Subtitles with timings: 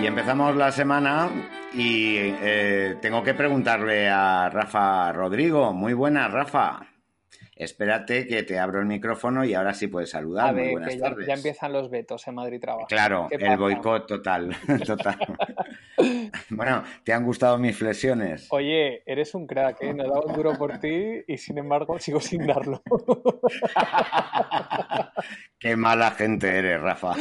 [0.00, 1.28] Y empezamos la semana
[1.74, 5.72] y eh, tengo que preguntarle a Rafa Rodrigo.
[5.72, 6.86] Muy buenas, Rafa.
[7.56, 10.50] Espérate que te abro el micrófono y ahora sí puedes saludar.
[10.50, 11.26] A ver, Muy buenas que ya, tardes.
[11.26, 12.86] ya empiezan los vetos en Madrid Trabajo.
[12.86, 14.56] Claro, ¿Qué el boicot total.
[14.86, 15.18] total.
[16.50, 18.46] bueno, ¿te han gustado mis flexiones?
[18.50, 19.92] Oye, eres un crack, ¿eh?
[19.92, 22.80] No he dado un duro por ti y sin embargo sigo sin darlo.
[25.60, 27.14] Qué mala gente eres, Rafa.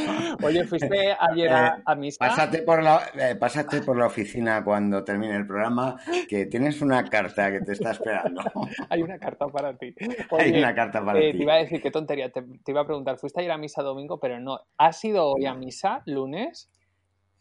[0.43, 2.17] Oye, fuiste ayer a, Eh, a misa.
[2.19, 7.03] Pásate por, la, eh, pásate por la oficina cuando termine el programa, que tienes una
[7.05, 8.41] carta que te está esperando.
[8.89, 9.95] Hay una carta para ti.
[10.37, 11.37] Hay una carta para eh, ti.
[11.39, 12.31] te iba a decir qué tontería.
[12.31, 14.19] Te, te iba a preguntar, ¿fuiste ayer a misa domingo?
[14.19, 14.59] Pero no.
[14.77, 16.69] ¿Has ido hoy a misa lunes?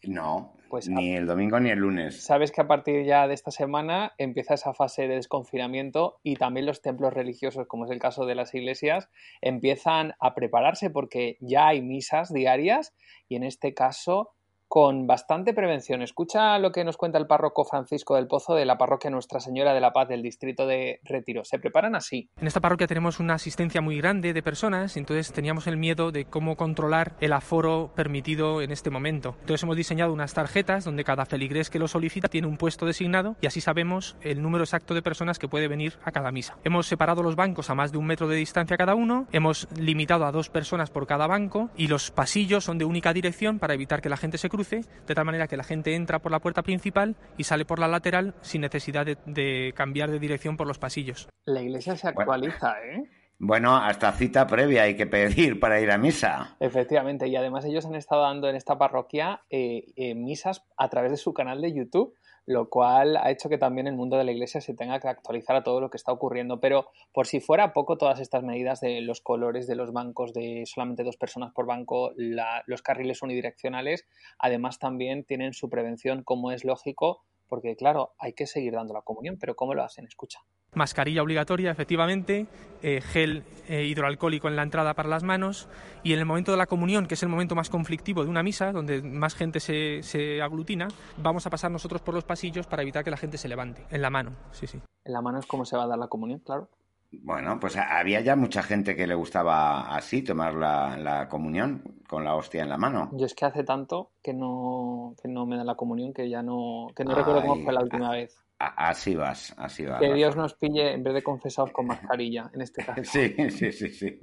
[0.03, 2.23] No, Pues ni el domingo ni el lunes.
[2.23, 6.65] Sabes que a partir ya de esta semana empieza esa fase de desconfinamiento y también
[6.65, 9.09] los templos religiosos, como es el caso de las iglesias,
[9.41, 12.93] empiezan a prepararse porque ya hay misas diarias
[13.27, 14.33] y en este caso
[14.67, 16.01] con bastante prevención.
[16.01, 19.73] Escucha lo que nos cuenta el párroco Francisco del Pozo de la parroquia Nuestra Señora
[19.73, 21.43] de la Paz del distrito de Retiro.
[21.43, 22.29] Se preparan así.
[22.39, 26.25] En esta parroquia tenemos una asistencia muy grande de personas, entonces teníamos el miedo de
[26.25, 29.35] cómo controlar el aforo permitido en este momento.
[29.39, 33.35] Entonces hemos diseñado unas tarjetas donde cada feligrés que lo solicita tiene un puesto designado
[33.41, 36.57] y así sabemos el número exacto de personas que puede venir a cada misa.
[36.63, 40.25] Hemos separado los bancos a más de un metro de distancia cada uno, hemos limitado
[40.25, 44.01] a dos personas por cada banco y los pasillos son de única dirección para evitar
[44.01, 46.63] que la gente se cruce, de tal manera que la gente entra por la puerta
[46.63, 50.79] principal y sale por la lateral sin necesidad de, de cambiar de dirección por los
[50.79, 51.29] pasillos.
[51.45, 52.21] La iglesia se Bueno.
[52.33, 53.03] actualiza, ¿eh?
[53.39, 56.55] Bueno, hasta cita previa hay que pedir para ir a misa.
[56.59, 61.11] Efectivamente, y además ellos han estado dando en esta parroquia eh, eh, misas a través
[61.11, 62.15] de su canal de YouTube,
[62.47, 65.55] lo cual ha hecho que también el mundo de la iglesia se tenga que actualizar
[65.55, 66.59] a todo lo que está ocurriendo.
[66.59, 70.63] Pero por si fuera poco, todas estas medidas de los colores de los bancos, de
[70.65, 74.07] solamente dos personas por banco, la- los carriles unidireccionales,
[74.39, 79.01] además también tienen su prevención, como es lógico, porque claro, hay que seguir dando la
[79.01, 80.05] comunión, pero ¿cómo lo hacen?
[80.05, 80.39] Escucha.
[80.73, 82.45] Mascarilla obligatoria, efectivamente,
[82.83, 85.69] eh, gel eh, hidroalcohólico en la entrada para las manos
[86.03, 88.43] y en el momento de la comunión, que es el momento más conflictivo de una
[88.43, 90.87] misa, donde más gente se, se aglutina,
[91.17, 94.01] vamos a pasar nosotros por los pasillos para evitar que la gente se levante en
[94.01, 94.35] la mano.
[94.51, 94.81] Sí, sí.
[95.03, 96.69] En la mano es cómo se va a dar la comunión, claro.
[97.11, 102.25] Bueno, pues había ya mucha gente que le gustaba así tomar la, la comunión con
[102.25, 103.09] la hostia en la mano.
[103.13, 106.43] Yo es que hace tanto que no, que no me da la comunión que ya
[106.43, 108.37] no, que no recuerdo cómo fue la última vez.
[108.59, 110.01] A- así vas, así vas.
[110.01, 110.13] Que.
[110.13, 113.01] Dios nos pille en vez de confesados con mascarilla, en este caso.
[113.05, 114.19] Sí, sí, sí, sí.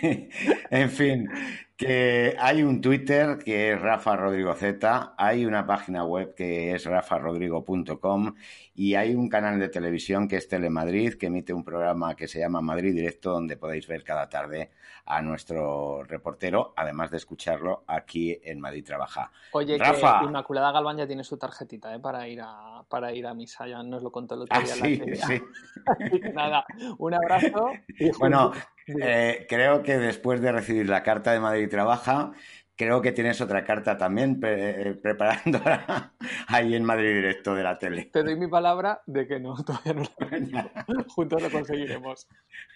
[0.70, 1.28] En fin,
[1.76, 6.84] que hay un Twitter que es Rafa Rodrigo Z, hay una página web que es
[6.86, 8.34] rafarodrigo.com
[8.74, 12.40] y hay un canal de televisión que es Telemadrid que emite un programa que se
[12.40, 14.70] llama Madrid Directo donde podéis ver cada tarde
[15.06, 19.30] a nuestro reportero, además de escucharlo aquí en Madrid Trabaja.
[19.52, 20.18] Oye, Rafa.
[20.20, 22.00] que Inmaculada Galván ya tiene su tarjetita ¿eh?
[22.00, 24.74] para ir a para ir a misa, ya nos lo contó el otro Ah, día
[24.74, 25.42] sí, la sí.
[25.86, 26.64] Así que nada,
[26.98, 27.72] un abrazo.
[27.88, 28.52] y Bueno,
[28.86, 32.32] Eh, creo que después de recibir la carta de Madrid Trabaja,
[32.76, 36.12] creo que tienes otra carta también pre- eh, preparándola
[36.48, 38.10] ahí en Madrid Directo de la tele.
[38.12, 42.28] te doy mi palabra de que no, todavía no lo Juntos lo conseguiremos.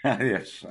[0.03, 0.67] Adiós.